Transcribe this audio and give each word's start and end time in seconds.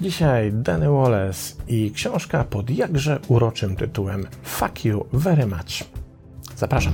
Dzisiaj 0.00 0.52
Danny 0.52 0.90
Wallace 0.90 1.54
i 1.68 1.90
książka 1.94 2.44
pod 2.44 2.70
jakże 2.70 3.18
uroczym 3.28 3.76
tytułem 3.76 4.26
Fuck 4.42 4.84
You 4.84 5.06
Very 5.12 5.46
Much. 5.46 5.84
Zapraszam. 6.56 6.92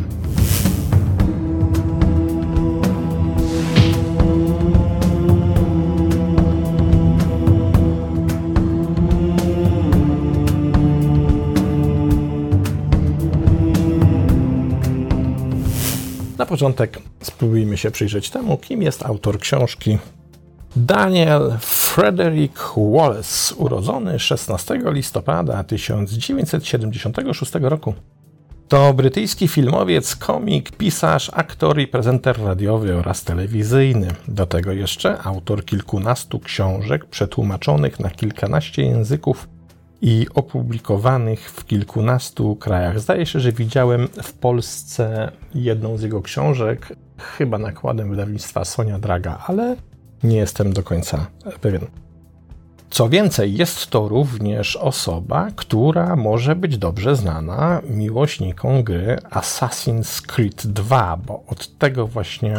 Na 16.39 16.47
początek 16.47 16.99
spróbujmy 17.23 17.77
się 17.77 17.91
przyjrzeć 17.91 18.31
temu, 18.31 18.57
kim 18.57 18.83
jest 18.83 19.03
autor 19.03 19.39
książki. 19.39 19.99
Daniel 20.77 21.59
Frederick 21.95 22.75
Wallace, 22.77 23.55
urodzony 23.55 24.19
16 24.19 24.81
listopada 24.85 25.65
1976 25.65 27.53
roku. 27.61 27.95
To 28.69 28.95
brytyjski 28.95 29.49
filmowiec, 29.49 30.17
komik, 30.17 30.71
pisarz, 30.77 31.31
aktor 31.35 31.81
i 31.81 31.87
prezenter 31.87 32.45
radiowy 32.45 32.97
oraz 32.97 33.25
telewizyjny. 33.25 34.09
Do 34.29 34.47
tego 34.47 34.73
jeszcze 34.73 35.23
autor 35.23 35.65
kilkunastu 35.65 36.41
książek 36.41 37.05
przetłumaczonych 37.05 38.01
na 38.01 38.11
kilkanaście 38.11 38.83
języków 38.83 39.49
i 40.03 40.27
opublikowanych 40.35 41.51
w 41.51 41.67
kilkunastu 41.67 42.57
krajach. 42.57 43.01
Zdaje 43.01 43.27
się, 43.27 43.41
że 43.41 43.53
widziałem 43.53 44.09
w 44.23 44.33
Polsce 44.33 45.33
jedną 45.55 45.97
z 45.97 46.03
jego 46.03 46.23
książek, 46.23 46.97
chyba 47.19 47.59
nakładem 47.59 48.11
wydawnictwa 48.11 48.65
Sonia 48.65 48.99
Draga, 48.99 49.39
ale 49.47 49.77
nie 50.25 50.37
jestem 50.37 50.73
do 50.73 50.83
końca 50.83 51.27
pewien. 51.61 51.87
Co 52.91 53.09
więcej, 53.09 53.57
jest 53.57 53.87
to 53.87 54.09
również 54.09 54.77
osoba, 54.77 55.49
która 55.57 56.17
może 56.17 56.57
być 56.57 56.79
dobrze 56.79 57.17
znana 57.17 57.81
miłośnikom 57.89 58.83
gry 58.83 59.17
Assassin's 59.31 60.23
Creed 60.27 60.67
2, 60.67 61.17
bo 61.17 61.45
od 61.47 61.79
tego 61.79 62.07
właśnie 62.07 62.57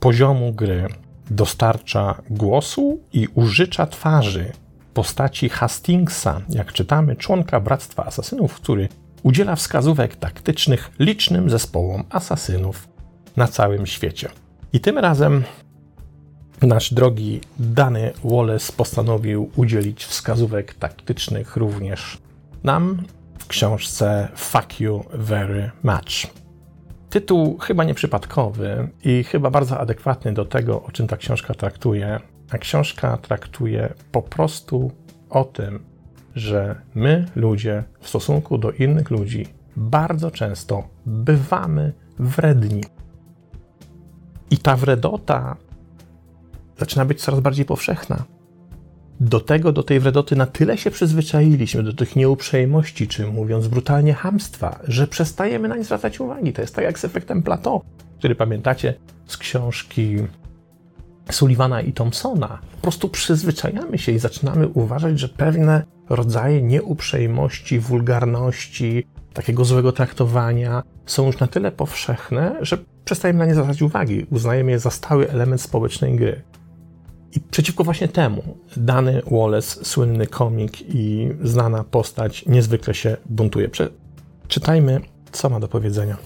poziomu 0.00 0.52
gry 0.52 0.86
dostarcza 1.30 2.22
głosu 2.30 3.00
i 3.12 3.28
użycza 3.34 3.86
twarzy 3.86 4.52
postaci 4.94 5.48
Hastingsa, 5.48 6.40
jak 6.48 6.72
czytamy, 6.72 7.16
członka 7.16 7.60
Bractwa 7.60 8.04
Asasynów, 8.04 8.54
który 8.54 8.88
udziela 9.22 9.56
wskazówek 9.56 10.16
taktycznych 10.16 10.90
licznym 10.98 11.50
zespołom 11.50 12.04
asasynów 12.10 12.88
na 13.36 13.48
całym 13.48 13.86
świecie. 13.86 14.28
I 14.72 14.80
tym 14.80 14.98
razem 14.98 15.44
nasz 16.66 16.94
drogi 16.94 17.40
Dany 17.58 18.12
Wallace 18.24 18.72
postanowił 18.72 19.50
udzielić 19.56 20.04
wskazówek 20.04 20.74
taktycznych 20.74 21.56
również 21.56 22.18
nam 22.64 23.02
w 23.38 23.46
książce 23.46 24.28
Fuck 24.36 24.80
You 24.80 25.04
Very 25.12 25.70
Much. 25.82 26.26
Tytuł 27.10 27.58
chyba 27.58 27.84
nieprzypadkowy 27.84 28.88
i 29.04 29.24
chyba 29.24 29.50
bardzo 29.50 29.78
adekwatny 29.78 30.32
do 30.32 30.44
tego, 30.44 30.82
o 30.82 30.92
czym 30.92 31.06
ta 31.06 31.16
książka 31.16 31.54
traktuje, 31.54 32.20
a 32.50 32.58
książka 32.58 33.16
traktuje 33.16 33.94
po 34.12 34.22
prostu 34.22 34.90
o 35.30 35.44
tym, 35.44 35.84
że 36.34 36.80
my, 36.94 37.26
ludzie, 37.36 37.84
w 38.00 38.08
stosunku 38.08 38.58
do 38.58 38.72
innych 38.72 39.10
ludzi, 39.10 39.46
bardzo 39.76 40.30
często 40.30 40.88
bywamy 41.06 41.92
wredni. 42.18 42.84
I 44.50 44.58
ta 44.58 44.76
wredota 44.76 45.56
zaczyna 46.82 47.04
być 47.04 47.20
coraz 47.20 47.40
bardziej 47.40 47.64
powszechna. 47.64 48.24
Do 49.20 49.40
tego, 49.40 49.72
do 49.72 49.82
tej 49.82 50.00
wredoty 50.00 50.36
na 50.36 50.46
tyle 50.46 50.78
się 50.78 50.90
przyzwyczailiśmy, 50.90 51.82
do 51.82 51.92
tych 51.92 52.16
nieuprzejmości, 52.16 53.08
czy 53.08 53.26
mówiąc 53.26 53.68
brutalnie 53.68 54.14
hamstwa, 54.14 54.78
że 54.88 55.06
przestajemy 55.06 55.68
na 55.68 55.76
nie 55.76 55.84
zwracać 55.84 56.20
uwagi. 56.20 56.52
To 56.52 56.60
jest 56.60 56.74
tak 56.74 56.84
jak 56.84 56.98
z 56.98 57.04
efektem 57.04 57.42
Plato, 57.42 57.80
który 58.18 58.34
pamiętacie 58.34 58.94
z 59.26 59.36
książki 59.36 60.16
Sullivana 61.30 61.80
i 61.80 61.92
Thompsona. 61.92 62.58
Po 62.76 62.82
prostu 62.82 63.08
przyzwyczajamy 63.08 63.98
się 63.98 64.12
i 64.12 64.18
zaczynamy 64.18 64.68
uważać, 64.68 65.20
że 65.20 65.28
pewne 65.28 65.82
rodzaje 66.08 66.62
nieuprzejmości, 66.62 67.78
wulgarności, 67.78 69.06
takiego 69.34 69.64
złego 69.64 69.92
traktowania 69.92 70.82
są 71.06 71.26
już 71.26 71.38
na 71.38 71.46
tyle 71.46 71.72
powszechne, 71.72 72.56
że 72.60 72.78
przestajemy 73.04 73.38
na 73.38 73.46
nie 73.46 73.54
zwracać 73.54 73.82
uwagi. 73.82 74.26
Uznajemy 74.30 74.70
je 74.70 74.78
za 74.78 74.90
stały 74.90 75.30
element 75.30 75.60
społecznej 75.60 76.16
gry. 76.16 76.42
I 77.32 77.40
przeciwko 77.40 77.84
właśnie 77.84 78.08
temu 78.08 78.42
dany 78.76 79.22
Wallace, 79.30 79.84
słynny 79.84 80.26
komik 80.26 80.94
i 80.94 81.28
znana 81.42 81.84
postać, 81.84 82.46
niezwykle 82.46 82.94
się 82.94 83.16
buntuje. 83.26 83.70
Czytajmy, 84.48 85.00
co 85.32 85.50
ma 85.50 85.60
do 85.60 85.68
powiedzenia. 85.68 86.16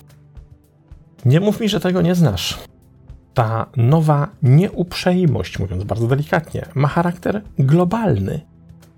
Nie 1.24 1.40
mów 1.40 1.60
mi, 1.60 1.68
że 1.68 1.80
tego 1.80 2.02
nie 2.02 2.14
znasz. 2.14 2.58
Ta 3.34 3.66
nowa 3.76 4.28
nieuprzejmość, 4.42 5.58
mówiąc 5.58 5.84
bardzo 5.84 6.06
delikatnie, 6.06 6.66
ma 6.74 6.88
charakter 6.88 7.42
globalny. 7.58 8.40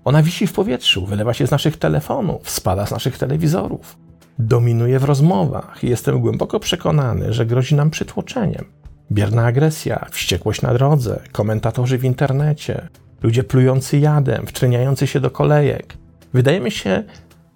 Ona 0.05 0.23
wisi 0.23 0.47
w 0.47 0.53
powietrzu, 0.53 1.05
wylewa 1.05 1.33
się 1.33 1.47
z 1.47 1.51
naszych 1.51 1.77
telefonów, 1.77 2.49
spada 2.49 2.85
z 2.85 2.91
naszych 2.91 3.17
telewizorów. 3.17 3.97
Dominuje 4.39 4.99
w 4.99 5.03
rozmowach 5.03 5.83
i 5.83 5.89
jestem 5.89 6.19
głęboko 6.19 6.59
przekonany, 6.59 7.33
że 7.33 7.45
grozi 7.45 7.75
nam 7.75 7.89
przytłoczeniem. 7.89 8.65
Bierna 9.11 9.45
agresja, 9.45 10.05
wściekłość 10.11 10.61
na 10.61 10.73
drodze, 10.73 11.19
komentatorzy 11.31 11.97
w 11.97 12.03
internecie, 12.03 12.87
ludzie 13.23 13.43
plujący 13.43 13.99
jadem, 13.99 14.47
wtreniający 14.47 15.07
się 15.07 15.19
do 15.19 15.31
kolejek. 15.31 15.97
Wydajemy 16.33 16.71
się 16.71 17.03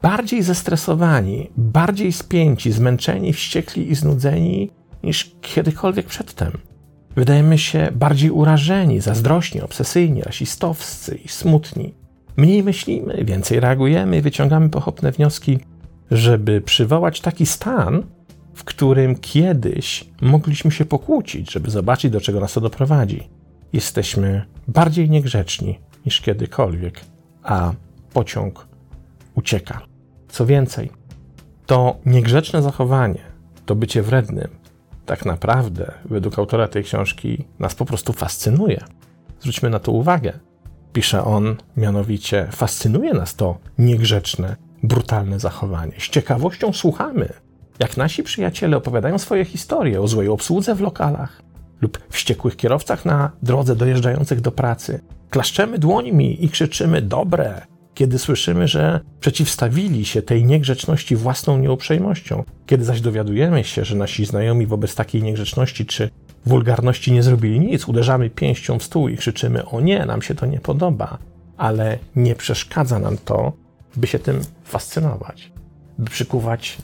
bardziej 0.01 0.43
zestresowani, 0.43 1.49
bardziej 1.57 2.11
spięci, 2.11 2.71
zmęczeni, 2.71 3.33
wściekli 3.33 3.91
i 3.91 3.95
znudzeni 3.95 4.71
niż 5.03 5.31
kiedykolwiek 5.41 6.05
przedtem. 6.05 6.51
Wydajemy 7.15 7.57
się 7.57 7.89
bardziej 7.95 8.31
urażeni, 8.31 9.01
zazdrośni, 9.01 9.61
obsesyjni, 9.61 10.21
rasistowscy 10.21 11.15
i 11.15 11.27
smutni. 11.27 11.93
Mniej 12.37 12.63
myślimy, 12.63 13.23
więcej 13.25 13.59
reagujemy 13.59 14.21
wyciągamy 14.21 14.69
pochopne 14.69 15.11
wnioski, 15.11 15.59
żeby 16.11 16.61
przywołać 16.61 17.21
taki 17.21 17.45
stan, 17.45 18.03
w 18.53 18.63
którym 18.63 19.15
kiedyś 19.15 20.09
mogliśmy 20.21 20.71
się 20.71 20.85
pokłócić, 20.85 21.51
żeby 21.51 21.71
zobaczyć, 21.71 22.11
do 22.11 22.21
czego 22.21 22.39
nas 22.39 22.53
to 22.53 22.61
doprowadzi. 22.61 23.29
Jesteśmy 23.73 24.45
bardziej 24.67 25.09
niegrzeczni 25.09 25.79
niż 26.05 26.21
kiedykolwiek, 26.21 27.01
a 27.43 27.73
pociąg 28.13 28.67
ucieka. 29.35 29.81
Co 30.29 30.45
więcej, 30.45 30.91
to 31.65 31.97
niegrzeczne 32.05 32.61
zachowanie, 32.61 33.21
to 33.65 33.75
bycie 33.75 34.01
wrednym, 34.01 34.47
tak 35.05 35.25
naprawdę, 35.25 35.91
według 36.05 36.39
autora 36.39 36.67
tej 36.67 36.83
książki, 36.83 37.45
nas 37.59 37.75
po 37.75 37.85
prostu 37.85 38.13
fascynuje. 38.13 38.83
Zwróćmy 39.39 39.69
na 39.69 39.79
to 39.79 39.91
uwagę. 39.91 40.39
Pisze 40.93 41.23
on 41.23 41.55
mianowicie: 41.77 42.47
fascynuje 42.51 43.13
nas 43.13 43.35
to 43.35 43.57
niegrzeczne, 43.77 44.55
brutalne 44.83 45.39
zachowanie. 45.39 45.93
Z 45.99 46.09
ciekawością 46.09 46.73
słuchamy, 46.73 47.33
jak 47.79 47.97
nasi 47.97 48.23
przyjaciele 48.23 48.78
opowiadają 48.78 49.17
swoje 49.17 49.45
historie 49.45 50.01
o 50.01 50.07
złej 50.07 50.28
obsłudze 50.28 50.75
w 50.75 50.81
lokalach 50.81 51.41
lub 51.81 52.00
wściekłych 52.09 52.56
kierowcach 52.56 53.06
na 53.06 53.31
drodze 53.44 53.75
dojeżdżających 53.75 54.41
do 54.41 54.51
pracy. 54.51 55.00
Klaszczemy 55.29 55.79
dłońmi 55.79 56.45
i 56.45 56.50
krzyczymy 56.50 57.01
dobre, 57.01 57.62
kiedy 57.94 58.19
słyszymy, 58.19 58.67
że 58.67 59.00
przeciwstawili 59.19 60.06
się 60.06 60.22
tej 60.22 60.45
niegrzeczności 60.45 61.16
własną 61.16 61.57
nieuprzejmością. 61.57 62.44
Kiedy 62.66 62.83
zaś 62.83 63.01
dowiadujemy 63.01 63.63
się, 63.63 63.85
że 63.85 63.95
nasi 63.95 64.25
znajomi 64.25 64.66
wobec 64.66 64.95
takiej 64.95 65.23
niegrzeczności 65.23 65.85
czy 65.85 66.09
wulgarności 66.45 67.12
nie 67.12 67.23
zrobili 67.23 67.59
nic, 67.59 67.88
uderzamy 67.88 68.29
pięścią 68.29 68.79
w 68.79 68.83
stół 68.83 69.07
i 69.07 69.17
krzyczymy: 69.17 69.66
O 69.66 69.81
nie, 69.81 70.06
nam 70.06 70.22
się 70.22 70.35
to 70.35 70.45
nie 70.45 70.59
podoba, 70.59 71.17
ale 71.57 72.00
nie 72.16 72.36
przeszkadza 72.36 73.00
nam 73.00 73.18
to, 73.25 73.53
by 73.95 74.07
się 74.07 74.19
tym 74.19 74.42
fascynować, 74.63 75.51
by 75.97 76.09
przykuwać 76.09 76.77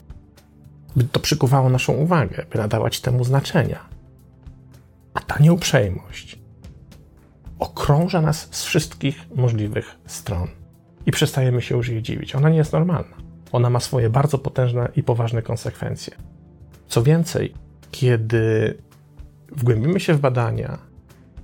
by 0.96 1.04
to 1.04 1.20
przykuwało 1.20 1.68
naszą 1.68 1.92
uwagę, 1.92 2.46
by 2.52 2.58
nadawać 2.58 3.00
temu 3.00 3.24
znaczenia. 3.24 3.80
A 5.14 5.20
ta 5.20 5.38
nieuprzejmość 5.38 6.38
okrąża 7.58 8.20
nas 8.20 8.48
z 8.50 8.64
wszystkich 8.64 9.26
możliwych 9.34 9.96
stron 10.06 10.48
i 11.06 11.10
przestajemy 11.10 11.62
się 11.62 11.76
już 11.76 11.88
jej 11.88 12.02
dziwić. 12.02 12.34
Ona 12.34 12.48
nie 12.48 12.56
jest 12.56 12.72
normalna. 12.72 13.16
Ona 13.52 13.70
ma 13.70 13.80
swoje 13.80 14.10
bardzo 14.10 14.38
potężne 14.38 14.88
i 14.96 15.02
poważne 15.02 15.42
konsekwencje. 15.42 16.14
Co 16.88 17.02
więcej, 17.02 17.54
kiedy 17.90 18.78
wgłębimy 19.52 20.00
się 20.00 20.14
w 20.14 20.20
badania, 20.20 20.78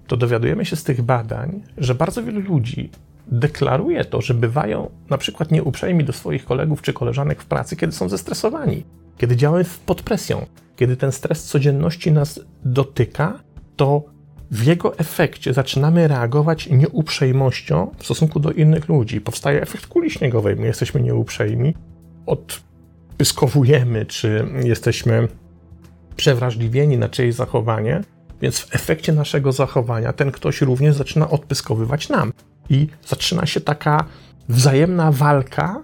to 0.06 0.16
dowiadujemy 0.16 0.64
się 0.64 0.76
z 0.76 0.84
tych 0.84 1.02
badań, 1.02 1.62
że 1.78 1.94
bardzo 1.94 2.22
wielu 2.22 2.40
ludzi 2.40 2.90
deklaruje 3.26 4.04
to, 4.04 4.20
że 4.20 4.34
bywają 4.34 4.90
na 5.10 5.18
przykład 5.18 5.50
nieuprzejmi 5.50 6.04
do 6.04 6.12
swoich 6.12 6.44
kolegów 6.44 6.82
czy 6.82 6.92
koleżanek 6.92 7.42
w 7.42 7.46
pracy, 7.46 7.76
kiedy 7.76 7.92
są 7.92 8.08
zestresowani 8.08 8.84
kiedy 9.18 9.36
działamy 9.36 9.64
pod 9.86 10.02
presją, 10.02 10.46
kiedy 10.76 10.96
ten 10.96 11.12
stres 11.12 11.44
codzienności 11.44 12.12
nas 12.12 12.40
dotyka, 12.64 13.40
to 13.76 14.04
w 14.50 14.64
jego 14.64 14.98
efekcie 14.98 15.52
zaczynamy 15.52 16.08
reagować 16.08 16.68
nieuprzejmością 16.70 17.90
w 17.98 18.04
stosunku 18.04 18.40
do 18.40 18.52
innych 18.52 18.88
ludzi. 18.88 19.20
Powstaje 19.20 19.62
efekt 19.62 19.86
kuli 19.86 20.10
śniegowej. 20.10 20.56
My 20.56 20.66
jesteśmy 20.66 21.00
nieuprzejmi, 21.00 21.74
odpyskowujemy, 22.26 24.06
czy 24.06 24.46
jesteśmy 24.64 25.28
przewrażliwieni 26.16 26.98
na 26.98 27.08
czyjeś 27.08 27.34
zachowanie, 27.34 28.02
więc 28.42 28.58
w 28.58 28.74
efekcie 28.74 29.12
naszego 29.12 29.52
zachowania 29.52 30.12
ten 30.12 30.32
ktoś 30.32 30.60
również 30.60 30.96
zaczyna 30.96 31.30
odpyskowywać 31.30 32.08
nam. 32.08 32.32
I 32.70 32.86
zaczyna 33.06 33.46
się 33.46 33.60
taka 33.60 34.04
wzajemna 34.48 35.12
walka 35.12 35.82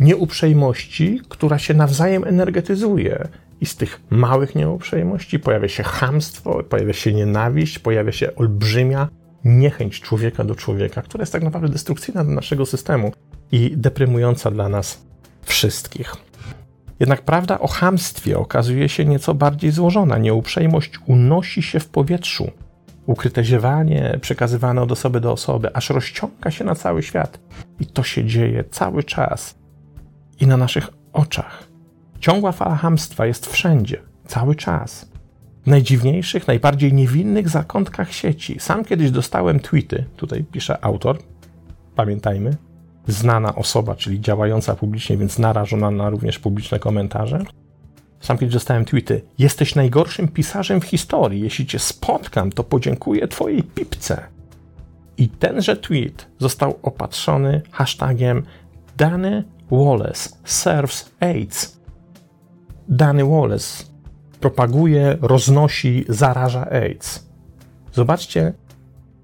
nieuprzejmości, 0.00 1.20
która 1.28 1.58
się 1.58 1.74
nawzajem 1.74 2.24
energetyzuje. 2.24 3.28
I 3.60 3.66
z 3.66 3.76
tych 3.76 4.00
małych 4.10 4.54
nieuprzejmości 4.54 5.38
pojawia 5.38 5.68
się 5.68 5.82
chamstwo, 5.82 6.62
pojawia 6.68 6.92
się 6.92 7.12
nienawiść, 7.12 7.78
pojawia 7.78 8.12
się 8.12 8.34
olbrzymia 8.36 9.08
niechęć 9.44 10.00
człowieka 10.00 10.44
do 10.44 10.54
człowieka, 10.54 11.02
która 11.02 11.22
jest 11.22 11.32
tak 11.32 11.42
naprawdę 11.42 11.68
destrukcyjna 11.68 12.24
dla 12.24 12.34
naszego 12.34 12.66
systemu 12.66 13.12
i 13.52 13.72
deprymująca 13.76 14.50
dla 14.50 14.68
nas 14.68 15.02
wszystkich. 15.42 16.27
Jednak 17.00 17.22
prawda 17.22 17.58
o 17.58 17.68
chamstwie 17.68 18.38
okazuje 18.38 18.88
się 18.88 19.04
nieco 19.04 19.34
bardziej 19.34 19.70
złożona. 19.70 20.18
Nieuprzejmość 20.18 20.92
unosi 21.06 21.62
się 21.62 21.80
w 21.80 21.88
powietrzu. 21.88 22.50
Ukryte 23.06 23.44
ziewanie 23.44 24.18
przekazywane 24.20 24.82
od 24.82 24.92
osoby 24.92 25.20
do 25.20 25.32
osoby, 25.32 25.74
aż 25.74 25.90
rozciąga 25.90 26.50
się 26.50 26.64
na 26.64 26.74
cały 26.74 27.02
świat. 27.02 27.40
I 27.80 27.86
to 27.86 28.02
się 28.02 28.24
dzieje 28.24 28.64
cały 28.70 29.04
czas 29.04 29.54
i 30.40 30.46
na 30.46 30.56
naszych 30.56 30.88
oczach. 31.12 31.68
Ciągła 32.20 32.52
fala 32.52 32.76
hamstwa 32.76 33.26
jest 33.26 33.46
wszędzie, 33.46 34.02
cały 34.26 34.54
czas. 34.54 35.08
W 35.64 35.66
najdziwniejszych, 35.66 36.46
najbardziej 36.46 36.92
niewinnych 36.92 37.48
zakątkach 37.48 38.12
sieci. 38.12 38.56
Sam 38.60 38.84
kiedyś 38.84 39.10
dostałem 39.10 39.60
tweety, 39.60 40.04
tutaj 40.16 40.44
pisze 40.44 40.84
autor, 40.84 41.18
pamiętajmy, 41.94 42.56
znana 43.08 43.54
osoba, 43.54 43.94
czyli 43.94 44.20
działająca 44.20 44.74
publicznie, 44.74 45.16
więc 45.16 45.38
narażona 45.38 45.90
na 45.90 46.10
również 46.10 46.38
publiczne 46.38 46.78
komentarze. 46.78 47.44
Sam 48.20 48.38
kiedyś 48.38 48.54
dostałem 48.54 48.84
tweety. 48.84 49.22
Jesteś 49.38 49.74
najgorszym 49.74 50.28
pisarzem 50.28 50.80
w 50.80 50.84
historii. 50.84 51.40
Jeśli 51.40 51.66
cię 51.66 51.78
spotkam, 51.78 52.52
to 52.52 52.64
podziękuję 52.64 53.28
twojej 53.28 53.62
pipce. 53.62 54.22
I 55.16 55.28
tenże 55.28 55.76
tweet 55.76 56.26
został 56.38 56.78
opatrzony 56.82 57.62
hashtagiem 57.70 58.42
Dany 58.96 59.44
Wallace 59.70 60.30
serves 60.44 61.10
AIDS. 61.20 61.78
Dany 62.88 63.24
Wallace 63.24 63.84
propaguje, 64.40 65.16
roznosi, 65.20 66.04
zaraża 66.08 66.70
AIDS. 66.70 67.28
Zobaczcie, 67.92 68.52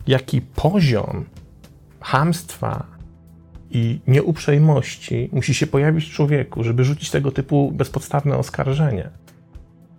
jaki 0.06 0.40
poziom 0.40 1.24
hamstwa 2.00 2.93
i 3.74 4.00
nieuprzejmości 4.06 5.28
musi 5.32 5.54
się 5.54 5.66
pojawić 5.66 6.04
w 6.04 6.12
człowieku, 6.12 6.64
żeby 6.64 6.84
rzucić 6.84 7.10
tego 7.10 7.30
typu 7.30 7.72
bezpodstawne 7.72 8.36
oskarżenie. 8.36 9.10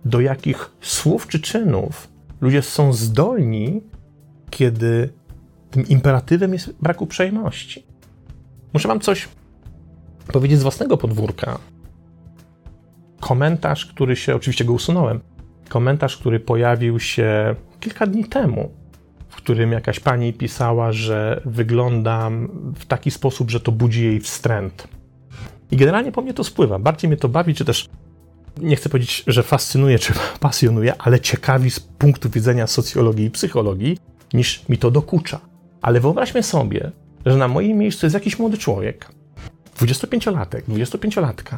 Do 0.04 0.20
jakich 0.20 0.70
słów 0.80 1.26
czy 1.26 1.40
czynów 1.40 2.08
ludzie 2.40 2.62
są 2.62 2.92
zdolni, 2.92 3.80
kiedy 4.50 5.08
tym 5.70 5.88
imperatywem 5.88 6.52
jest 6.52 6.72
brak 6.82 7.02
uprzejmości. 7.02 7.86
Muszę 8.72 8.88
Wam 8.88 9.00
coś 9.00 9.28
powiedzieć 10.32 10.58
z 10.58 10.62
własnego 10.62 10.96
podwórka. 10.96 11.58
Komentarz, 13.20 13.86
który 13.86 14.16
się, 14.16 14.36
oczywiście 14.36 14.64
go 14.64 14.72
usunąłem, 14.72 15.20
komentarz, 15.68 16.16
który 16.16 16.40
pojawił 16.40 17.00
się 17.00 17.54
kilka 17.80 18.06
dni 18.06 18.24
temu, 18.24 18.70
w 19.36 19.38
którym 19.38 19.72
jakaś 19.72 20.00
pani 20.00 20.32
pisała, 20.32 20.92
że 20.92 21.40
wyglądam 21.44 22.48
w 22.76 22.86
taki 22.86 23.10
sposób, 23.10 23.50
że 23.50 23.60
to 23.60 23.72
budzi 23.72 24.04
jej 24.04 24.20
wstręt. 24.20 24.88
I 25.70 25.76
generalnie 25.76 26.12
po 26.12 26.22
mnie 26.22 26.34
to 26.34 26.44
spływa. 26.44 26.78
Bardziej 26.78 27.08
mnie 27.08 27.16
to 27.16 27.28
bawi, 27.28 27.54
czy 27.54 27.64
też 27.64 27.88
nie 28.60 28.76
chcę 28.76 28.88
powiedzieć, 28.88 29.24
że 29.26 29.42
fascynuje, 29.42 29.98
czy 29.98 30.12
pasjonuje, 30.40 30.94
ale 30.98 31.20
ciekawi 31.20 31.70
z 31.70 31.80
punktu 31.80 32.30
widzenia 32.30 32.66
socjologii 32.66 33.26
i 33.26 33.30
psychologii, 33.30 33.98
niż 34.34 34.68
mi 34.68 34.78
to 34.78 34.90
dokucza. 34.90 35.40
Ale 35.82 36.00
wyobraźmy 36.00 36.42
sobie, 36.42 36.92
że 37.26 37.36
na 37.36 37.48
moim 37.48 37.78
miejscu 37.78 38.06
jest 38.06 38.14
jakiś 38.14 38.38
młody 38.38 38.58
człowiek, 38.58 39.08
25-latek, 39.78 40.62
25-latka, 40.62 41.56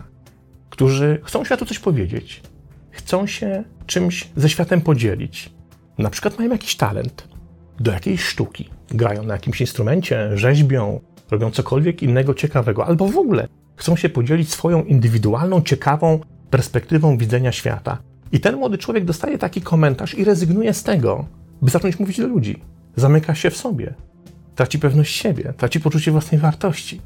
którzy 0.70 1.20
chcą 1.24 1.44
światu 1.44 1.66
coś 1.66 1.78
powiedzieć, 1.78 2.42
chcą 2.90 3.26
się 3.26 3.64
czymś 3.86 4.28
ze 4.36 4.48
światem 4.48 4.80
podzielić. 4.80 5.50
Na 5.98 6.10
przykład 6.10 6.38
mają 6.38 6.50
jakiś 6.50 6.76
talent 6.76 7.37
do 7.80 7.92
jakiejś 7.92 8.24
sztuki, 8.24 8.70
grają 8.90 9.22
na 9.22 9.34
jakimś 9.34 9.60
instrumencie, 9.60 10.30
rzeźbią, 10.34 11.00
robią 11.30 11.50
cokolwiek 11.50 12.02
innego 12.02 12.34
ciekawego, 12.34 12.86
albo 12.86 13.08
w 13.08 13.18
ogóle 13.18 13.48
chcą 13.76 13.96
się 13.96 14.08
podzielić 14.08 14.50
swoją 14.50 14.84
indywidualną, 14.84 15.62
ciekawą 15.62 16.20
perspektywą 16.50 17.18
widzenia 17.18 17.52
świata. 17.52 17.98
I 18.32 18.40
ten 18.40 18.56
młody 18.56 18.78
człowiek 18.78 19.04
dostaje 19.04 19.38
taki 19.38 19.60
komentarz 19.60 20.14
i 20.14 20.24
rezygnuje 20.24 20.74
z 20.74 20.82
tego, 20.82 21.24
by 21.62 21.70
zacząć 21.70 21.98
mówić 21.98 22.18
do 22.18 22.26
ludzi. 22.26 22.62
Zamyka 22.96 23.34
się 23.34 23.50
w 23.50 23.56
sobie, 23.56 23.94
traci 24.54 24.78
pewność 24.78 25.16
siebie, 25.16 25.52
traci 25.56 25.80
poczucie 25.80 26.10
własnej 26.10 26.40
wartości. 26.40 27.00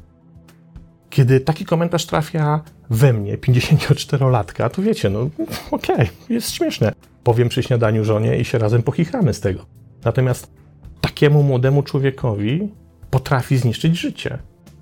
Kiedy 1.09 1.39
taki 1.39 1.65
komentarz 1.65 2.05
trafia 2.05 2.61
we 2.89 3.13
mnie, 3.13 3.37
54-latka, 3.37 4.69
to 4.69 4.81
wiecie, 4.81 5.09
no 5.09 5.29
okej, 5.71 5.95
okay, 5.95 6.07
jest 6.29 6.51
śmieszne. 6.51 6.93
Powiem 7.23 7.49
przy 7.49 7.63
śniadaniu 7.63 8.05
żonie 8.05 8.39
i 8.39 8.45
się 8.45 8.57
razem 8.57 8.83
pochichramy 8.83 9.33
z 9.33 9.39
tego. 9.39 9.65
Natomiast 10.05 10.51
takiemu 11.23 11.43
młodemu 11.43 11.83
człowiekowi 11.83 12.69
potrafi 13.11 13.57
zniszczyć 13.57 13.99
życie, 13.99 14.37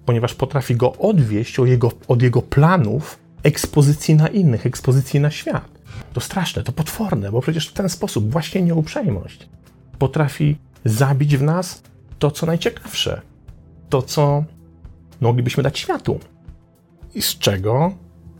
ponieważ 0.05 0.33
potrafi 0.33 0.75
go 0.75 0.93
odwieść 0.93 1.59
od 1.59 1.67
jego, 1.67 1.91
od 2.07 2.21
jego 2.21 2.41
planów 2.41 3.19
ekspozycji 3.43 4.15
na 4.15 4.27
innych, 4.27 4.65
ekspozycji 4.65 5.19
na 5.19 5.31
świat. 5.31 5.69
To 6.13 6.21
straszne, 6.21 6.63
to 6.63 6.71
potworne, 6.71 7.31
bo 7.31 7.41
przecież 7.41 7.67
w 7.67 7.73
ten 7.73 7.89
sposób 7.89 8.31
właśnie 8.31 8.61
nieuprzejmość 8.61 9.49
potrafi 9.99 10.57
zabić 10.85 11.37
w 11.37 11.41
nas 11.41 11.83
to, 12.19 12.31
co 12.31 12.45
najciekawsze, 12.45 13.21
to, 13.89 14.01
co 14.01 14.43
moglibyśmy 15.21 15.63
dać 15.63 15.79
światu. 15.79 16.19
I 17.15 17.21
z 17.21 17.37
czego 17.37 17.93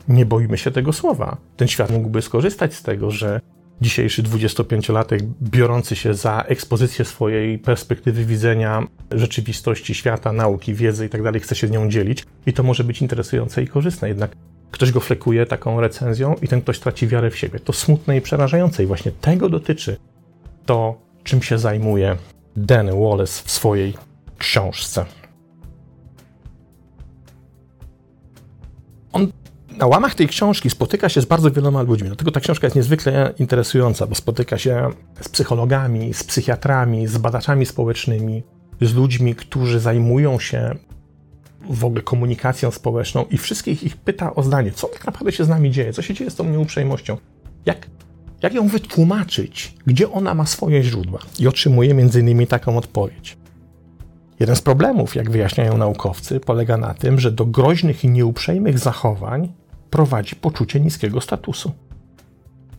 nie 0.08 0.26
boimy 0.26 0.58
się 0.58 0.70
tego 0.70 0.92
słowa. 0.92 1.36
Ten 1.56 1.68
świat 1.68 1.90
mógłby 1.90 2.22
skorzystać 2.22 2.74
z 2.74 2.82
tego, 2.82 3.10
że 3.10 3.40
dzisiejszy 3.82 4.22
25-latek, 4.22 5.20
biorący 5.42 5.96
się 5.96 6.14
za 6.14 6.44
ekspozycję 6.48 7.04
swojej 7.04 7.58
perspektywy 7.58 8.24
widzenia 8.24 8.86
rzeczywistości, 9.10 9.94
świata, 9.94 10.32
nauki, 10.32 10.74
wiedzy 10.74 11.04
itd., 11.04 11.32
tak 11.32 11.42
chce 11.42 11.54
się 11.54 11.66
z 11.66 11.70
nią 11.70 11.90
dzielić 11.90 12.24
i 12.46 12.52
to 12.52 12.62
może 12.62 12.84
być 12.84 13.02
interesujące 13.02 13.62
i 13.62 13.68
korzystne. 13.68 14.08
Jednak 14.08 14.30
ktoś 14.70 14.92
go 14.92 15.00
flekuje 15.00 15.46
taką 15.46 15.80
recenzją 15.80 16.34
i 16.42 16.48
ten 16.48 16.62
ktoś 16.62 16.78
traci 16.78 17.08
wiarę 17.08 17.30
w 17.30 17.38
siebie. 17.38 17.60
To 17.60 17.72
smutne 17.72 18.16
i 18.16 18.20
przerażające 18.20 18.82
i 18.82 18.86
właśnie 18.86 19.12
tego 19.12 19.48
dotyczy 19.48 19.96
to, 20.66 21.00
czym 21.24 21.42
się 21.42 21.58
zajmuje 21.58 22.16
Danny 22.56 22.92
Wallace 22.92 23.42
w 23.44 23.50
swojej 23.50 23.94
książce. 24.38 25.04
On 29.12 29.32
na 29.76 29.86
łamach 29.86 30.14
tej 30.14 30.28
książki 30.28 30.70
spotyka 30.70 31.08
się 31.08 31.20
z 31.20 31.24
bardzo 31.24 31.50
wieloma 31.50 31.82
ludźmi. 31.82 32.08
Dlatego 32.08 32.30
ta 32.30 32.40
książka 32.40 32.66
jest 32.66 32.76
niezwykle 32.76 33.34
interesująca, 33.38 34.06
bo 34.06 34.14
spotyka 34.14 34.58
się 34.58 34.90
z 35.20 35.28
psychologami, 35.28 36.14
z 36.14 36.24
psychiatrami, 36.24 37.06
z 37.06 37.18
badaczami 37.18 37.66
społecznymi, 37.66 38.42
z 38.80 38.94
ludźmi, 38.94 39.34
którzy 39.34 39.80
zajmują 39.80 40.38
się 40.38 40.74
w 41.70 41.84
ogóle 41.84 42.02
komunikacją 42.02 42.70
społeczną 42.70 43.24
i 43.30 43.38
wszystkich 43.38 43.84
ich 43.84 43.96
pyta 43.96 44.34
o 44.34 44.42
zdanie, 44.42 44.72
co 44.72 44.88
tak 44.88 45.06
naprawdę 45.06 45.32
się 45.32 45.44
z 45.44 45.48
nami 45.48 45.70
dzieje, 45.70 45.92
co 45.92 46.02
się 46.02 46.14
dzieje 46.14 46.30
z 46.30 46.34
tą 46.34 46.44
nieuprzejmością, 46.44 47.16
jak, 47.66 47.86
jak 48.42 48.54
ją 48.54 48.68
wytłumaczyć, 48.68 49.74
gdzie 49.86 50.12
ona 50.12 50.34
ma 50.34 50.46
swoje 50.46 50.82
źródła. 50.82 51.18
I 51.38 51.48
otrzymuje 51.48 51.94
między 51.94 52.20
innymi 52.20 52.46
taką 52.46 52.76
odpowiedź. 52.76 53.36
Jeden 54.40 54.56
z 54.56 54.60
problemów, 54.60 55.14
jak 55.14 55.30
wyjaśniają 55.30 55.78
naukowcy, 55.78 56.40
polega 56.40 56.76
na 56.76 56.94
tym, 56.94 57.20
że 57.20 57.32
do 57.32 57.46
groźnych 57.46 58.04
i 58.04 58.08
nieuprzejmych 58.08 58.78
zachowań 58.78 59.52
prowadzi 59.92 60.36
poczucie 60.36 60.80
niskiego 60.80 61.20
statusu. 61.20 61.72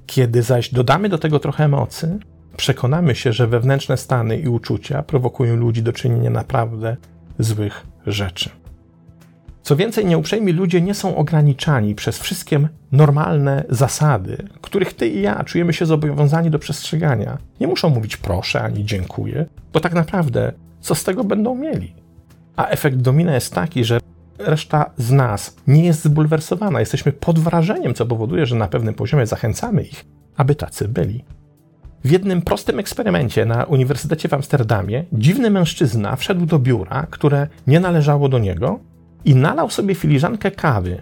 Kiedy 0.06 0.44
zaś 0.44 0.74
dodamy 0.74 1.10
do 1.10 1.18
tego 1.18 1.40
trochę 1.40 1.68
mocy, 1.68 2.20
przekonamy 2.58 3.16
się, 3.16 3.34
że 3.34 3.48
wewnętrzne 3.48 3.98
stany 3.98 4.38
i 4.38 4.48
uczucia 4.48 5.04
prowokują 5.04 5.56
ludzi 5.56 5.84
do 5.84 5.94
czynienia 5.94 6.30
naprawdę 6.30 6.98
złych 7.40 7.86
rzeczy. 8.08 8.50
Co 9.62 9.76
więcej, 9.76 10.06
nieuprzejmi 10.06 10.52
ludzie 10.52 10.82
nie 10.82 10.94
są 10.94 11.16
ograniczani 11.16 11.96
przez 11.96 12.20
wszystkie 12.20 12.68
normalne 12.92 13.64
zasady, 13.70 14.38
których 14.62 14.94
ty 14.94 15.08
i 15.08 15.22
ja 15.22 15.44
czujemy 15.44 15.74
się 15.74 15.86
zobowiązani 15.86 16.50
do 16.50 16.60
przestrzegania. 16.60 17.38
Nie 17.60 17.68
muszą 17.68 17.90
mówić 17.90 18.18
proszę 18.18 18.62
ani 18.62 18.86
dziękuję, 18.86 19.46
bo 19.74 19.80
tak 19.80 19.94
naprawdę 19.94 20.54
co 20.80 20.96
z 20.96 21.04
tego 21.04 21.24
będą 21.24 21.56
mieli? 21.56 21.94
A 22.56 22.68
efekt 22.68 22.98
domina 22.98 23.36
jest 23.36 23.54
taki, 23.54 23.86
że 23.86 24.00
reszta 24.38 24.92
z 24.98 25.12
nas 25.12 25.56
nie 25.68 25.86
jest 25.86 26.04
zbulwersowana. 26.04 26.80
Jesteśmy 26.80 27.12
pod 27.12 27.40
wrażeniem, 27.40 27.94
co 27.94 28.06
powoduje, 28.06 28.46
że 28.46 28.56
na 28.56 28.68
pewnym 28.68 28.94
poziomie 28.94 29.26
zachęcamy 29.26 29.84
ich, 29.84 30.06
aby 30.38 30.56
tacy 30.56 30.88
byli. 30.88 31.24
W 32.04 32.12
jednym 32.12 32.42
prostym 32.42 32.80
eksperymencie 32.80 33.46
na 33.46 33.64
Uniwersytecie 33.64 34.30
w 34.30 34.34
Amsterdamie 34.34 35.06
dziwny 35.14 35.50
mężczyzna 35.50 36.16
wszedł 36.16 36.46
do 36.46 36.60
biura, 36.60 37.08
które 37.10 37.48
nie 37.68 37.80
należało 37.80 38.30
do 38.30 38.40
niego 38.40 38.80
i 39.26 39.36
nalał 39.36 39.70
sobie 39.70 39.96
filiżankę 39.96 40.52
kawy, 40.52 41.02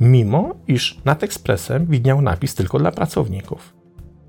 mimo 0.00 0.54
iż 0.68 0.98
nad 1.04 1.22
ekspresem 1.22 1.86
widniał 1.86 2.22
napis 2.22 2.54
tylko 2.54 2.78
dla 2.78 2.92
pracowników. 2.92 3.74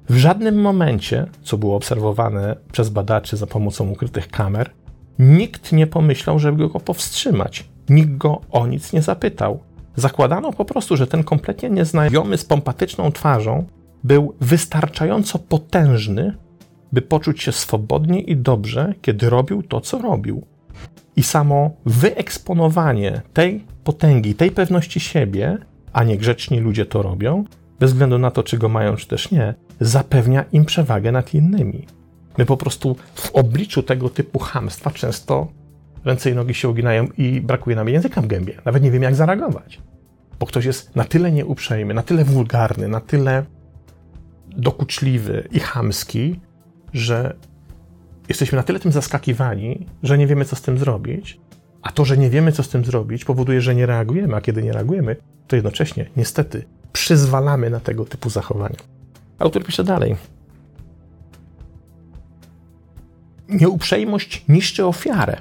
W 0.10 0.18
żadnym 0.18 0.62
momencie, 0.62 1.26
co 1.42 1.58
było 1.58 1.76
obserwowane 1.76 2.56
przez 2.72 2.90
badaczy 2.90 3.38
za 3.38 3.48
pomocą 3.48 3.90
ukrytych 3.90 4.28
kamer, 4.28 4.72
nikt 5.20 5.72
nie 5.72 5.88
pomyślał, 5.88 6.40
żeby 6.40 6.70
go 6.70 6.80
powstrzymać. 6.80 7.70
Nikt 7.90 8.18
go 8.18 8.42
o 8.52 8.68
nic 8.68 8.94
nie 8.94 9.02
zapytał. 9.02 9.60
Zakładano 9.96 10.54
po 10.54 10.66
prostu, 10.66 10.98
że 10.98 11.08
ten 11.08 11.24
kompletnie 11.24 11.70
nieznajomy 11.70 12.38
z 12.38 12.46
pompatyczną 12.46 13.12
twarzą 13.12 13.66
był 14.04 14.36
wystarczająco 14.42 15.40
potężny, 15.40 16.38
by 16.92 17.02
poczuć 17.02 17.44
się 17.44 17.52
swobodnie 17.52 18.22
i 18.22 18.36
dobrze, 18.36 18.94
kiedy 19.02 19.30
robił 19.30 19.64
to, 19.64 19.82
co 19.82 20.00
robił. 20.00 20.46
I 21.16 21.24
samo 21.24 21.72
wyeksponowanie 21.86 23.22
tej 23.34 23.66
potęgi, 23.84 24.36
tej 24.36 24.52
pewności 24.52 25.00
siebie, 25.00 25.58
a 25.94 26.04
niegrzeczni 26.04 26.60
ludzie 26.60 26.86
to 26.86 27.02
robią, 27.02 27.44
bez 27.80 27.92
względu 27.92 28.20
na 28.20 28.32
to, 28.32 28.44
czy 28.44 28.58
go 28.58 28.70
mają, 28.70 28.96
czy 28.96 29.08
też 29.08 29.32
nie, 29.32 29.54
zapewnia 29.80 30.46
im 30.52 30.66
przewagę 30.66 31.12
nad 31.12 31.34
innymi. 31.34 31.86
My 32.38 32.46
po 32.46 32.58
prostu 32.58 32.96
w 33.16 33.32
obliczu 33.32 33.84
tego 33.84 34.10
typu 34.10 34.40
hamstwa 34.40 34.92
często 34.92 35.48
ręce 36.06 36.32
i 36.32 36.36
nogi 36.36 36.54
się 36.54 36.70
uginają 36.70 37.08
i 37.18 37.42
brakuje 37.42 37.76
nam 37.76 37.90
języka 37.90 38.22
w 38.22 38.28
gębie. 38.28 38.54
Nawet 38.66 38.84
nie 38.84 38.92
wiem, 38.92 39.04
jak 39.04 39.16
zareagować. 39.16 39.82
Bo 40.40 40.46
ktoś 40.46 40.66
jest 40.66 40.96
na 40.96 41.04
tyle 41.04 41.32
nieuprzejmy, 41.32 41.94
na 41.94 42.04
tyle 42.04 42.24
wulgarny, 42.24 42.88
na 42.88 43.00
tyle 43.00 43.46
dokuczliwy 44.58 45.48
i 45.52 45.60
chamski, 45.60 46.40
że 46.94 47.36
jesteśmy 48.30 48.56
na 48.56 48.64
tyle 48.64 48.80
tym 48.80 48.92
zaskakiwani, 48.92 49.86
że 50.04 50.18
nie 50.18 50.28
wiemy, 50.28 50.46
co 50.46 50.56
z 50.56 50.62
tym 50.62 50.78
zrobić. 50.78 51.40
A 51.82 51.92
to, 51.92 52.06
że 52.06 52.18
nie 52.18 52.30
wiemy, 52.30 52.52
co 52.52 52.64
z 52.64 52.70
tym 52.70 52.86
zrobić, 52.86 53.26
powoduje, 53.26 53.62
że 53.62 53.76
nie 53.76 53.86
reagujemy, 53.86 54.36
a 54.36 54.42
kiedy 54.42 54.64
nie 54.64 54.74
reagujemy, 54.74 55.16
to 55.48 55.56
jednocześnie, 55.56 56.10
niestety, 56.18 56.64
przyzwalamy 56.94 57.70
na 57.70 57.80
tego 57.80 58.06
typu 58.06 58.30
zachowania. 58.30 58.78
Autor 59.40 59.64
pisze 59.64 59.84
dalej. 59.84 60.16
Nieuprzejmość 63.50 64.46
niszczy 64.50 64.86
ofiarę. 64.86 65.38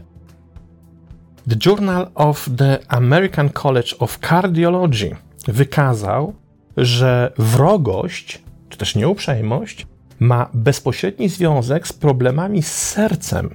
The 1.48 1.56
Journal 1.66 2.10
of 2.14 2.48
the 2.56 2.78
American 2.88 3.48
College 3.50 3.98
of 3.98 4.18
Cardiology 4.18 5.16
wykazał, 5.48 6.34
że 6.76 7.32
wrogość, 7.38 8.42
czy 8.68 8.78
też 8.78 8.94
nieuprzejmość, 8.94 9.86
ma 10.20 10.50
bezpośredni 10.54 11.28
związek 11.28 11.88
z 11.88 11.92
problemami 11.92 12.62
z 12.62 12.72
sercem, 12.72 13.54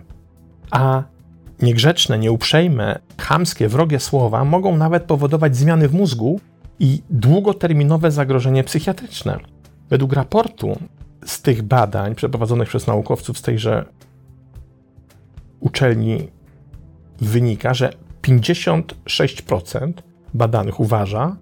a 0.71 1.03
niegrzeczne, 1.61 2.19
nieuprzejme, 2.19 2.99
chamskie, 3.17 3.67
wrogie 3.67 3.99
słowa 3.99 4.45
mogą 4.45 4.77
nawet 4.77 5.03
powodować 5.03 5.55
zmiany 5.55 5.87
w 5.87 5.93
mózgu 5.93 6.39
i 6.79 7.01
długoterminowe 7.09 8.11
zagrożenie 8.11 8.63
psychiatryczne. 8.63 9.39
Według 9.89 10.13
raportu 10.13 10.79
z 11.25 11.41
tych 11.41 11.61
badań 11.61 12.15
przeprowadzonych 12.15 12.69
przez 12.69 12.87
naukowców 12.87 13.37
z 13.37 13.41
tejże 13.41 13.85
uczelni 15.59 16.27
wynika, 17.21 17.73
że 17.73 17.93
56% 18.21 19.93
badanych 20.33 20.79
uważa, 20.79 21.35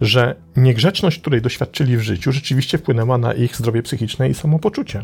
że 0.00 0.36
niegrzeczność, 0.56 1.18
której 1.18 1.42
doświadczyli 1.42 1.96
w 1.96 2.00
życiu, 2.00 2.32
rzeczywiście 2.32 2.78
wpłynęła 2.78 3.18
na 3.18 3.32
ich 3.32 3.56
zdrowie 3.56 3.82
psychiczne 3.82 4.30
i 4.30 4.34
samopoczucie. 4.34 5.02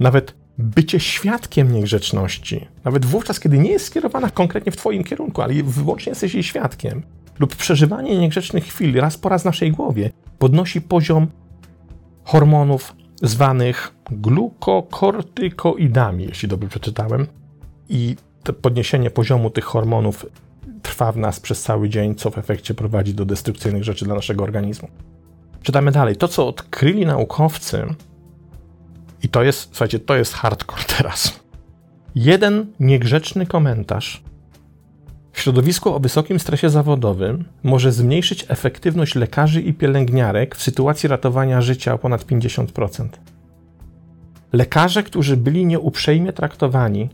Nawet 0.00 0.34
bycie 0.58 1.00
świadkiem 1.00 1.72
niegrzeczności, 1.72 2.66
nawet 2.84 3.04
wówczas, 3.04 3.40
kiedy 3.40 3.58
nie 3.58 3.70
jest 3.70 3.86
skierowana 3.86 4.30
konkretnie 4.30 4.72
w 4.72 4.76
Twoim 4.76 5.04
kierunku, 5.04 5.42
ale 5.42 5.62
wyłącznie 5.62 6.10
jesteś 6.10 6.34
jej 6.34 6.42
świadkiem, 6.42 7.02
lub 7.38 7.56
przeżywanie 7.56 8.18
niegrzecznych 8.18 8.64
chwil 8.64 9.00
raz 9.00 9.18
po 9.18 9.28
raz 9.28 9.42
w 9.42 9.44
naszej 9.44 9.72
głowie 9.72 10.10
podnosi 10.38 10.80
poziom 10.80 11.26
hormonów 12.24 12.96
zwanych 13.22 13.94
glukokortykoidami, 14.10 16.24
jeśli 16.24 16.48
dobrze 16.48 16.68
przeczytałem. 16.68 17.26
I 17.88 18.16
podniesienie 18.52 19.10
poziomu 19.10 19.50
tych 19.50 19.64
hormonów 19.64 20.26
trwa 20.82 21.12
w 21.12 21.16
nas 21.16 21.40
przez 21.40 21.62
cały 21.62 21.88
dzień, 21.88 22.14
co 22.14 22.30
w 22.30 22.38
efekcie 22.38 22.74
prowadzi 22.74 23.14
do 23.14 23.24
destrukcyjnych 23.24 23.84
rzeczy 23.84 24.04
dla 24.04 24.14
naszego 24.14 24.44
organizmu. 24.44 24.88
Czytamy 25.62 25.92
dalej. 25.92 26.16
To, 26.16 26.28
co 26.28 26.48
odkryli 26.48 27.06
naukowcy, 27.06 27.86
i 29.22 29.28
to 29.28 29.42
jest, 29.42 29.68
słuchajcie, 29.70 29.98
to 29.98 30.16
jest 30.16 30.32
hardcore 30.34 30.82
teraz. 30.98 31.40
Jeden 32.14 32.66
niegrzeczny 32.80 33.46
komentarz 33.46 34.22
w 35.32 35.40
środowisku 35.40 35.94
o 35.94 36.00
wysokim 36.00 36.38
stresie 36.38 36.70
zawodowym 36.70 37.44
może 37.62 37.92
zmniejszyć 37.92 38.46
efektywność 38.48 39.14
lekarzy 39.14 39.60
i 39.60 39.74
pielęgniarek 39.74 40.56
w 40.56 40.62
sytuacji 40.62 41.08
ratowania 41.08 41.60
życia 41.60 41.94
o 41.94 41.98
ponad 41.98 42.24
50%. 42.24 43.08
Lekarze, 44.52 45.02
którzy 45.02 45.36
byli 45.36 45.66
nieuprzejmie 45.66 46.32
traktowani 46.32 47.08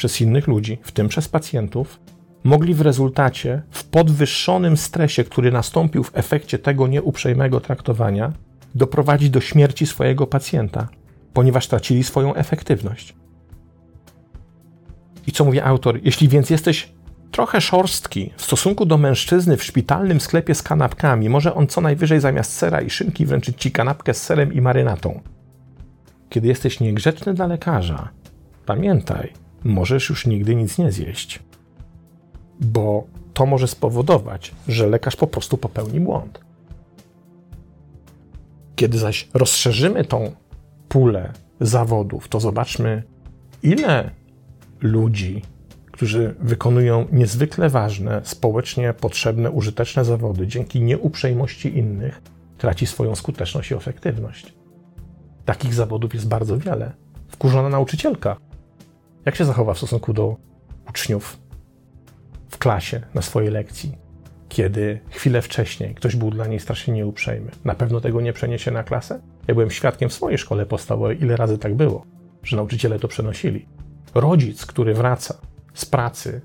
przez 0.00 0.20
innych 0.20 0.46
ludzi, 0.46 0.78
w 0.82 0.92
tym 0.92 1.08
przez 1.08 1.28
pacjentów, 1.28 2.00
mogli 2.44 2.74
w 2.74 2.80
rezultacie, 2.80 3.62
w 3.70 3.84
podwyższonym 3.84 4.76
stresie, 4.76 5.24
który 5.24 5.52
nastąpił 5.52 6.04
w 6.04 6.10
efekcie 6.14 6.58
tego 6.58 6.86
nieuprzejmego 6.86 7.60
traktowania, 7.60 8.32
doprowadzić 8.74 9.30
do 9.30 9.40
śmierci 9.40 9.86
swojego 9.86 10.26
pacjenta, 10.26 10.88
ponieważ 11.32 11.66
tracili 11.66 12.04
swoją 12.04 12.34
efektywność. 12.34 13.14
I 15.26 15.32
co 15.32 15.44
mówi 15.44 15.60
autor? 15.60 16.00
Jeśli 16.02 16.28
więc 16.28 16.50
jesteś 16.50 16.92
trochę 17.30 17.60
szorstki 17.60 18.32
w 18.36 18.42
stosunku 18.42 18.86
do 18.86 18.98
mężczyzny 18.98 19.56
w 19.56 19.64
szpitalnym 19.64 20.20
sklepie 20.20 20.54
z 20.54 20.62
kanapkami, 20.62 21.28
może 21.28 21.54
on 21.54 21.66
co 21.66 21.80
najwyżej 21.80 22.20
zamiast 22.20 22.52
sera 22.52 22.80
i 22.80 22.90
szynki 22.90 23.26
wręczyć 23.26 23.62
ci 23.62 23.72
kanapkę 23.72 24.14
z 24.14 24.22
serem 24.22 24.52
i 24.52 24.60
marynatą. 24.60 25.20
Kiedy 26.28 26.48
jesteś 26.48 26.80
niegrzeczny 26.80 27.34
dla 27.34 27.46
lekarza, 27.46 28.08
pamiętaj, 28.66 29.32
możesz 29.64 30.08
już 30.08 30.26
nigdy 30.26 30.54
nic 30.54 30.78
nie 30.78 30.92
zjeść. 30.92 31.38
Bo 32.60 33.04
to 33.34 33.46
może 33.46 33.68
spowodować, 33.68 34.52
że 34.68 34.86
lekarz 34.86 35.16
po 35.16 35.26
prostu 35.26 35.56
popełni 35.56 36.00
błąd. 36.00 36.40
Kiedy 38.76 38.98
zaś 38.98 39.28
rozszerzymy 39.34 40.04
tą 40.04 40.32
pulę 40.88 41.32
zawodów, 41.60 42.28
to 42.28 42.40
zobaczmy, 42.40 43.02
ile 43.62 44.10
ludzi 44.80 45.42
którzy 46.00 46.34
wykonują 46.40 47.06
niezwykle 47.12 47.68
ważne, 47.68 48.20
społecznie 48.24 48.94
potrzebne, 48.94 49.50
użyteczne 49.50 50.04
zawody, 50.04 50.46
dzięki 50.46 50.82
nieuprzejmości 50.82 51.78
innych, 51.78 52.22
traci 52.58 52.86
swoją 52.86 53.14
skuteczność 53.14 53.70
i 53.70 53.74
efektywność. 53.74 54.52
Takich 55.44 55.74
zawodów 55.74 56.14
jest 56.14 56.28
bardzo 56.28 56.58
wiele. 56.58 56.92
Wkurzona 57.28 57.68
nauczycielka. 57.68 58.36
Jak 59.24 59.36
się 59.36 59.44
zachowa 59.44 59.74
w 59.74 59.78
stosunku 59.78 60.12
do 60.12 60.36
uczniów 60.88 61.38
w 62.48 62.58
klasie, 62.58 63.00
na 63.14 63.22
swojej 63.22 63.50
lekcji, 63.50 63.98
kiedy 64.48 65.00
chwilę 65.10 65.42
wcześniej 65.42 65.94
ktoś 65.94 66.16
był 66.16 66.30
dla 66.30 66.46
niej 66.46 66.60
strasznie 66.60 66.94
nieuprzejmy? 66.94 67.50
Na 67.64 67.74
pewno 67.74 68.00
tego 68.00 68.20
nie 68.20 68.32
przeniesie 68.32 68.70
na 68.70 68.82
klasę? 68.82 69.20
Ja 69.48 69.54
byłem 69.54 69.70
świadkiem 69.70 70.08
w 70.08 70.12
swojej 70.12 70.38
szkole 70.38 70.66
podstawowej, 70.66 71.22
ile 71.22 71.36
razy 71.36 71.58
tak 71.58 71.74
było, 71.74 72.06
że 72.42 72.56
nauczyciele 72.56 72.98
to 72.98 73.08
przenosili. 73.08 73.66
Rodzic, 74.14 74.66
który 74.66 74.94
wraca 74.94 75.34
z 75.74 75.86
pracy, 75.86 76.40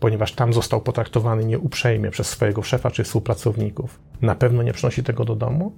ponieważ 0.00 0.32
tam 0.32 0.52
został 0.52 0.80
potraktowany 0.80 1.44
nieuprzejmie 1.44 2.10
przez 2.10 2.28
swojego 2.28 2.62
szefa 2.62 2.90
czy 2.90 3.04
współpracowników, 3.04 4.00
na 4.22 4.34
pewno 4.34 4.62
nie 4.62 4.72
przynosi 4.72 5.02
tego 5.02 5.24
do 5.24 5.36
domu? 5.36 5.72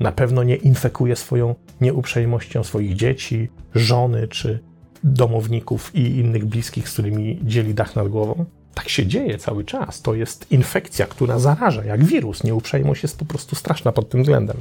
Na 0.00 0.12
pewno 0.12 0.42
nie 0.42 0.56
infekuje 0.56 1.16
swoją 1.16 1.54
nieuprzejmością 1.80 2.64
swoich 2.64 2.94
dzieci, 2.94 3.48
żony 3.74 4.28
czy 4.28 4.69
domowników 5.04 5.94
i 5.94 6.18
innych 6.18 6.46
bliskich, 6.46 6.88
z 6.88 6.92
którymi 6.92 7.40
dzieli 7.42 7.74
dach 7.74 7.96
nad 7.96 8.08
głową? 8.08 8.44
Tak 8.74 8.88
się 8.88 9.06
dzieje 9.06 9.38
cały 9.38 9.64
czas. 9.64 10.02
To 10.02 10.14
jest 10.14 10.52
infekcja, 10.52 11.06
która 11.06 11.38
zaraża, 11.38 11.84
jak 11.84 12.04
wirus. 12.04 12.44
Nieuprzejmość 12.44 13.02
jest 13.02 13.18
po 13.18 13.24
prostu 13.24 13.56
straszna 13.56 13.92
pod 13.92 14.08
tym 14.08 14.22
względem. 14.22 14.56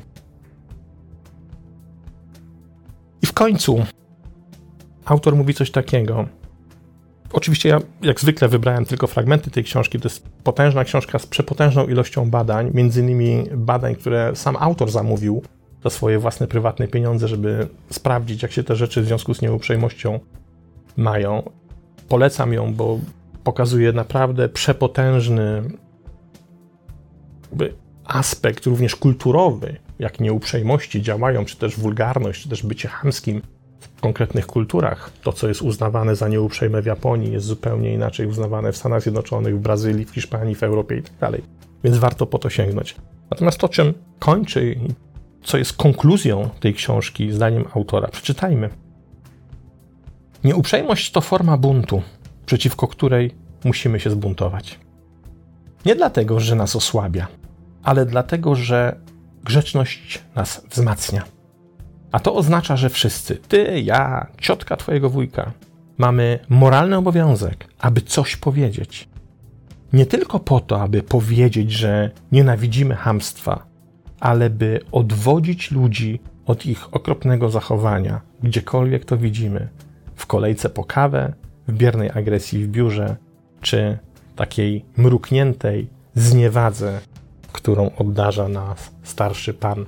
I 3.21 3.25
w 3.25 3.33
końcu 3.33 3.85
autor 5.05 5.35
mówi 5.35 5.53
coś 5.53 5.71
takiego. 5.71 6.27
Oczywiście 7.33 7.69
ja 7.69 7.79
jak 8.01 8.19
zwykle 8.19 8.47
wybrałem 8.47 8.85
tylko 8.85 9.07
fragmenty 9.07 9.51
tej 9.51 9.63
książki. 9.63 9.99
To 9.99 10.07
jest 10.07 10.29
potężna 10.43 10.83
książka 10.83 11.19
z 11.19 11.27
przepotężną 11.27 11.87
ilością 11.87 12.29
badań, 12.29 12.71
między 12.73 13.01
innymi 13.01 13.43
badań, 13.55 13.95
które 13.95 14.35
sam 14.35 14.55
autor 14.59 14.91
zamówił 14.91 15.41
za 15.83 15.89
swoje 15.89 16.19
własne 16.19 16.47
prywatne 16.47 16.87
pieniądze, 16.87 17.27
żeby 17.27 17.67
sprawdzić, 17.91 18.41
jak 18.41 18.51
się 18.51 18.63
te 18.63 18.75
rzeczy 18.75 19.01
w 19.01 19.05
związku 19.05 19.33
z 19.33 19.41
nieuprzejmością 19.41 20.19
mają. 20.97 21.51
Polecam 22.07 22.53
ją, 22.53 22.73
bo 22.73 22.99
pokazuje 23.43 23.93
naprawdę 23.93 24.49
przepotężny 24.49 25.63
aspekt, 28.05 28.65
również 28.65 28.95
kulturowy, 28.95 29.75
jak 29.99 30.19
nieuprzejmości 30.19 31.01
działają, 31.01 31.45
czy 31.45 31.57
też 31.57 31.79
wulgarność, 31.79 32.43
czy 32.43 32.49
też 32.49 32.63
bycie 32.63 32.87
chamskim 32.87 33.41
konkretnych 34.01 34.47
kulturach. 34.47 35.11
To, 35.23 35.33
co 35.33 35.47
jest 35.47 35.61
uznawane 35.61 36.15
za 36.15 36.27
nieuprzejme 36.27 36.81
w 36.81 36.85
Japonii, 36.85 37.31
jest 37.31 37.45
zupełnie 37.45 37.93
inaczej 37.93 38.27
uznawane 38.27 38.71
w 38.71 38.77
Stanach 38.77 39.01
Zjednoczonych, 39.01 39.57
w 39.57 39.59
Brazylii, 39.59 40.05
w 40.05 40.11
Hiszpanii, 40.11 40.55
w 40.55 40.63
Europie 40.63 40.97
i 40.97 41.01
tak 41.01 41.13
dalej. 41.19 41.43
Więc 41.83 41.97
warto 41.97 42.25
po 42.25 42.39
to 42.39 42.49
sięgnąć. 42.49 42.95
Natomiast 43.31 43.57
to, 43.57 43.69
czym 43.69 43.93
kończy 44.19 44.75
co 45.43 45.57
jest 45.57 45.73
konkluzją 45.73 46.49
tej 46.59 46.73
książki, 46.73 47.31
zdaniem 47.31 47.65
autora, 47.75 48.07
przeczytajmy. 48.07 48.69
Nieuprzejmość 50.43 51.11
to 51.11 51.21
forma 51.21 51.57
buntu, 51.57 52.01
przeciwko 52.45 52.87
której 52.87 53.31
musimy 53.63 53.99
się 53.99 54.09
zbuntować. 54.09 54.79
Nie 55.85 55.95
dlatego, 55.95 56.39
że 56.39 56.55
nas 56.55 56.75
osłabia, 56.75 57.27
ale 57.83 58.05
dlatego, 58.05 58.55
że 58.55 58.99
grzeczność 59.43 60.23
nas 60.35 60.65
wzmacnia. 60.69 61.23
A 62.11 62.19
to 62.19 62.35
oznacza, 62.35 62.77
że 62.77 62.89
wszyscy, 62.89 63.35
ty, 63.35 63.81
ja, 63.81 64.27
ciotka 64.41 64.77
twojego 64.77 65.09
wujka, 65.09 65.51
mamy 65.97 66.39
moralny 66.49 66.97
obowiązek, 66.97 67.67
aby 67.79 68.01
coś 68.01 68.35
powiedzieć. 68.35 69.09
Nie 69.93 70.05
tylko 70.05 70.39
po 70.39 70.59
to, 70.59 70.81
aby 70.81 71.03
powiedzieć, 71.03 71.71
że 71.71 72.11
nienawidzimy 72.31 72.95
hamstwa, 72.95 73.68
ale 74.19 74.49
by 74.49 74.79
odwodzić 74.91 75.71
ludzi 75.71 76.19
od 76.45 76.65
ich 76.65 76.95
okropnego 76.95 77.49
zachowania, 77.49 78.21
gdziekolwiek 78.43 79.05
to 79.05 79.17
widzimy 79.17 79.69
w 80.15 80.25
kolejce 80.25 80.69
po 80.69 80.83
kawę, 80.83 81.33
w 81.67 81.73
biernej 81.73 82.09
agresji 82.09 82.63
w 82.63 82.67
biurze, 82.67 83.15
czy 83.61 83.97
takiej 84.35 84.85
mrukniętej 84.97 85.87
zniewadze, 86.15 86.99
którą 87.51 87.91
obdarza 87.97 88.47
nas 88.47 88.91
starszy 89.03 89.53
pan 89.53 89.85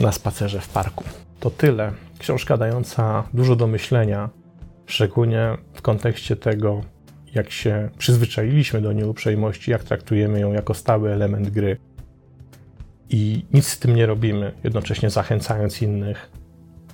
na 0.00 0.12
spacerze 0.12 0.60
w 0.60 0.68
parku. 0.68 1.04
To 1.40 1.50
tyle. 1.50 1.92
Książka 2.18 2.56
dająca 2.56 3.24
dużo 3.34 3.56
do 3.56 3.66
myślenia, 3.66 4.30
szczególnie 4.86 5.56
w 5.74 5.82
kontekście 5.82 6.36
tego, 6.36 6.80
jak 7.34 7.50
się 7.50 7.90
przyzwyczailiśmy 7.98 8.80
do 8.80 8.92
nieuprzejmości, 8.92 9.70
jak 9.70 9.84
traktujemy 9.84 10.40
ją 10.40 10.52
jako 10.52 10.74
stały 10.74 11.12
element 11.12 11.50
gry 11.50 11.76
i 13.12 13.44
nic 13.52 13.68
z 13.68 13.78
tym 13.78 13.96
nie 13.96 14.06
robimy, 14.06 14.52
jednocześnie 14.64 15.10
zachęcając 15.10 15.82
innych 15.82 16.30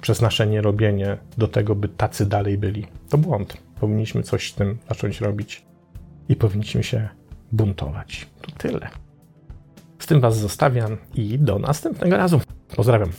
przez 0.01 0.21
nasze 0.21 0.47
nierobienie 0.47 1.19
do 1.39 1.49
tego, 1.49 1.75
by 1.75 1.89
tacy 1.89 2.27
dalej 2.27 2.59
byli. 2.59 2.87
To 3.09 3.19
błąd. 3.19 3.57
Powinniśmy 3.81 4.23
coś 4.23 4.53
z 4.53 4.55
tym 4.55 4.79
zacząć 4.89 5.21
robić 5.21 5.65
i 6.29 6.37
powinniśmy 6.37 6.83
się 6.83 7.09
buntować. 7.53 8.27
To 8.41 8.51
tyle. 8.59 8.89
Z 9.99 10.07
tym 10.07 10.21
Was 10.21 10.39
zostawiam 10.39 10.97
i 11.15 11.39
do 11.39 11.59
następnego 11.59 12.17
razu. 12.17 12.41
Pozdrawiam. 12.77 13.11